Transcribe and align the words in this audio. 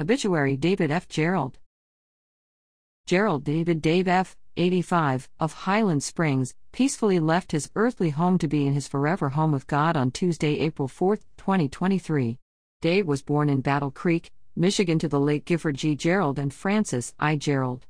Obituary 0.00 0.56
David 0.56 0.90
F. 0.90 1.06
Gerould. 1.08 1.56
Gerould 3.06 3.44
David 3.44 3.82
Dave 3.82 4.08
F., 4.08 4.34
85, 4.56 5.28
of 5.38 5.52
Highland 5.52 6.02
Springs, 6.02 6.54
peacefully 6.72 7.20
left 7.20 7.52
his 7.52 7.70
earthly 7.76 8.08
home 8.08 8.38
to 8.38 8.48
be 8.48 8.66
in 8.66 8.72
his 8.72 8.88
forever 8.88 9.28
home 9.28 9.52
with 9.52 9.66
God 9.66 9.98
on 9.98 10.10
Tuesday, 10.10 10.58
April 10.60 10.88
4, 10.88 11.16
2023. 11.36 12.38
Dave 12.80 13.06
was 13.06 13.20
born 13.20 13.50
in 13.50 13.60
Battle 13.60 13.90
Creek, 13.90 14.32
Michigan 14.56 14.98
to 15.00 15.08
the 15.08 15.20
late 15.20 15.44
Gifford 15.44 15.76
G. 15.76 15.94
Gerould 15.94 16.38
and 16.38 16.54
Frances 16.54 17.12
I. 17.20 17.36
Gerould. 17.36 17.82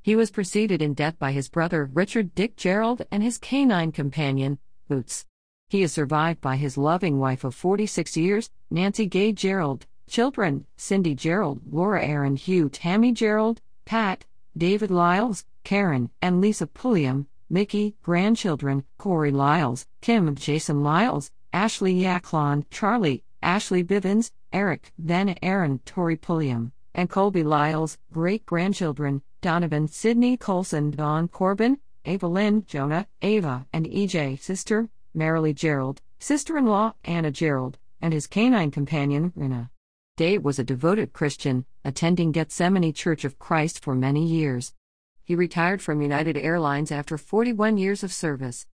He 0.00 0.16
was 0.16 0.30
preceded 0.30 0.80
in 0.80 0.94
death 0.94 1.18
by 1.18 1.32
his 1.32 1.50
brother 1.50 1.90
Richard 1.92 2.34
Dick 2.34 2.56
Gerould 2.56 3.04
and 3.10 3.22
his 3.22 3.36
canine 3.36 3.92
companion, 3.92 4.58
Boots. 4.88 5.26
He 5.68 5.82
is 5.82 5.92
survived 5.92 6.40
by 6.40 6.56
his 6.56 6.78
loving 6.78 7.18
wife 7.18 7.44
of 7.44 7.54
46 7.54 8.16
years, 8.16 8.48
Nancy 8.70 9.04
Gay 9.04 9.34
Gerould, 9.34 9.82
children, 10.10 10.66
Cindy 10.76 11.14
Gerould, 11.14 11.60
Laura 11.70 12.04
Aaron 12.04 12.36
Hugh 12.36 12.68
Tammy 12.68 13.12
Gerould, 13.14 13.58
Pat, 13.84 14.26
David 14.56 14.90
Liles, 14.90 15.44
Karen, 15.62 16.10
and 16.20 16.40
Lisa 16.40 16.66
Pulliam, 16.66 17.28
Mickey, 17.48 17.94
grandchildren, 18.02 18.84
Cory 18.98 19.30
Liles, 19.30 19.86
Kim 20.00 20.34
Jason 20.34 20.82
Liles, 20.82 21.30
Ashley 21.52 21.94
Yacklon, 21.94 22.64
Charlie, 22.70 23.24
Ashley 23.40 23.82
Bivins, 23.82 24.32
Eric, 24.52 24.92
Van 24.98 25.36
Aaron, 25.42 25.78
Tori 25.84 26.16
Pulliam, 26.16 26.72
and 26.94 27.08
Colby 27.08 27.44
Liles, 27.44 27.96
great 28.12 28.44
grandchildren, 28.44 29.22
Donovan, 29.40 29.88
Sydney 29.88 30.36
Colson, 30.36 30.90
Don 30.90 31.28
Corbin, 31.28 31.78
Evelyn, 32.04 32.64
Jonah, 32.66 33.06
Ava, 33.22 33.66
and 33.72 33.86
EJ, 33.86 34.40
sister, 34.40 34.88
Marilee 35.16 35.54
Gerould, 35.54 35.98
sister 36.18 36.58
in 36.58 36.66
law, 36.66 36.94
Anna 37.04 37.30
Gerould, 37.30 37.74
and 38.00 38.12
his 38.12 38.26
canine 38.26 38.70
companion, 38.70 39.32
Rina. 39.36 39.70
Dave 40.20 40.44
was 40.44 40.58
a 40.58 40.64
devoted 40.64 41.14
Christian, 41.14 41.64
attending 41.82 42.30
Gethsemane 42.30 42.92
Church 42.92 43.24
of 43.24 43.38
Christ 43.38 43.82
for 43.82 43.94
many 43.94 44.22
years. 44.22 44.74
He 45.24 45.34
retired 45.34 45.80
from 45.80 46.02
United 46.02 46.36
Airlines 46.36 46.92
after 46.92 47.16
41 47.16 47.78
years 47.78 48.04
of 48.04 48.12
service. 48.12 48.66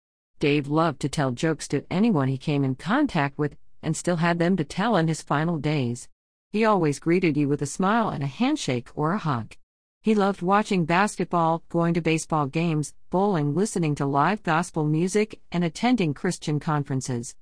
Dave 0.40 0.68
loved 0.68 1.00
to 1.00 1.08
tell 1.10 1.32
jokes 1.32 1.68
to 1.68 1.84
anyone 1.90 2.28
he 2.28 2.38
came 2.38 2.64
in 2.64 2.76
contact 2.76 3.36
with, 3.36 3.58
and 3.82 3.94
still 3.94 4.16
had 4.16 4.38
them 4.38 4.56
to 4.56 4.64
tell 4.64 4.96
in 4.96 5.06
his 5.06 5.20
final 5.20 5.58
days. 5.58 6.08
He 6.50 6.64
always 6.64 6.98
greeted 6.98 7.36
you 7.36 7.46
with 7.46 7.60
a 7.60 7.66
smile 7.66 8.08
and 8.08 8.22
a 8.22 8.26
handshake 8.26 8.88
or 8.94 9.12
a 9.12 9.18
hug. 9.18 9.54
He 10.00 10.14
loved 10.14 10.40
watching 10.40 10.86
basketball, 10.86 11.62
going 11.68 11.92
to 11.92 12.00
baseball 12.00 12.46
games, 12.46 12.94
bowling, 13.10 13.54
listening 13.54 13.94
to 13.96 14.06
live 14.06 14.42
gospel 14.44 14.86
music, 14.86 15.42
and 15.52 15.62
attending 15.62 16.14
Christian 16.14 16.58
conferences. 16.58 17.34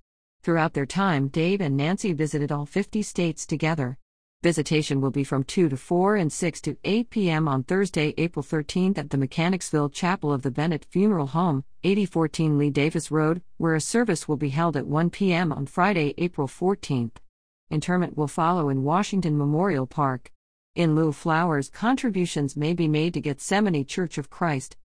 Throughout 0.44 0.74
their 0.74 0.86
time, 0.86 1.28
Dave 1.28 1.60
and 1.60 1.76
Nancy 1.76 2.12
visited 2.12 2.50
all 2.50 2.66
50 2.66 3.00
states 3.02 3.46
together. 3.46 3.96
Visitation 4.42 5.00
will 5.00 5.12
be 5.12 5.22
from 5.22 5.44
2 5.44 5.68
to 5.68 5.76
4 5.76 6.16
and 6.16 6.32
6 6.32 6.60
to 6.62 6.76
8 6.82 7.10
p.m. 7.10 7.46
on 7.46 7.62
Thursday, 7.62 8.12
April 8.18 8.42
13th 8.42 8.98
at 8.98 9.10
the 9.10 9.18
Mechanicsville 9.18 9.90
Chapel 9.90 10.32
of 10.32 10.42
the 10.42 10.50
Bennett 10.50 10.84
Funeral 10.90 11.28
Home, 11.28 11.62
8014 11.84 12.58
Lee 12.58 12.70
Davis 12.70 13.12
Road, 13.12 13.40
where 13.58 13.76
a 13.76 13.80
service 13.80 14.26
will 14.26 14.36
be 14.36 14.48
held 14.48 14.76
at 14.76 14.88
1 14.88 15.10
p.m. 15.10 15.52
on 15.52 15.64
Friday, 15.64 16.12
April 16.18 16.48
14th. 16.48 17.18
Interment 17.70 18.16
will 18.16 18.26
follow 18.26 18.68
in 18.68 18.82
Washington 18.82 19.38
Memorial 19.38 19.86
Park. 19.86 20.32
In 20.74 20.96
lieu 20.96 21.08
of 21.08 21.16
flowers, 21.16 21.70
contributions 21.70 22.56
may 22.56 22.74
be 22.74 22.88
made 22.88 23.14
to 23.14 23.20
Gethsemane 23.20 23.86
Church 23.86 24.18
of 24.18 24.28
Christ, 24.28 24.76